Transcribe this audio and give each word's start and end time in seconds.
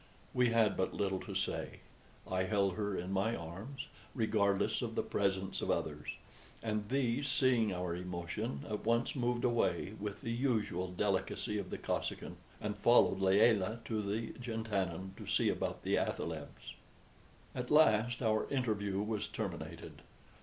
We 0.33 0.49
had 0.49 0.75
but 0.75 0.95
little 0.95 1.19
to 1.19 1.35
say. 1.35 1.81
I 2.27 2.45
held 2.45 2.73
her 2.73 2.97
in 2.97 3.11
my 3.11 3.35
arms, 3.35 3.85
regardless 4.15 4.81
of 4.81 4.95
the 4.95 5.03
presence 5.03 5.61
of 5.61 5.69
others; 5.69 6.15
and 6.63 6.89
these, 6.89 7.27
seeing 7.27 7.71
our 7.71 7.95
emotion, 7.95 8.65
at 8.67 8.83
once 8.83 9.15
moved 9.15 9.43
away, 9.43 9.93
with 9.99 10.21
the 10.21 10.31
usual 10.31 10.87
delicacy 10.87 11.59
of 11.59 11.69
the 11.69 11.77
Kosekin, 11.77 12.37
and 12.59 12.75
followed 12.75 13.19
Layelah 13.19 13.81
to 13.85 14.01
the 14.01 14.33
jantannin 14.39 15.13
to 15.17 15.27
see 15.27 15.49
about 15.49 15.83
the 15.83 15.99
athalebs. 15.99 16.73
At 17.53 17.69
last 17.69 18.23
our 18.23 18.49
interview 18.49 19.03
was 19.03 19.27
terminated. 19.27 20.01